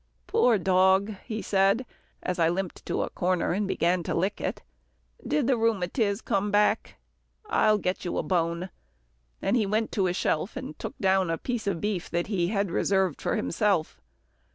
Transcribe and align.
"Poor 0.25 0.57
dog," 0.57 1.13
he 1.25 1.43
said 1.43 1.85
as 2.23 2.39
I 2.39 2.49
limped 2.49 2.83
to 2.87 3.03
a 3.03 3.09
corner 3.11 3.51
and 3.51 3.67
began 3.67 4.01
to 4.01 4.15
lick 4.15 4.41
it. 4.41 4.63
"Did 5.27 5.45
the 5.45 5.55
rheumatiz 5.55 6.21
come 6.21 6.49
back? 6.49 6.95
I'll 7.45 7.77
get 7.77 8.03
you 8.03 8.17
a 8.17 8.23
bone," 8.23 8.71
and 9.43 9.55
he 9.55 9.67
went 9.67 9.91
to 9.91 10.07
a 10.07 10.13
shelf 10.13 10.57
and 10.57 10.79
took 10.79 10.97
down 10.97 11.29
a 11.29 11.37
piece 11.37 11.67
of 11.67 11.81
beef 11.81 12.09
that 12.09 12.25
he 12.25 12.47
had 12.47 12.71
reserved 12.71 13.21
for 13.21 13.35
himself. 13.35 14.01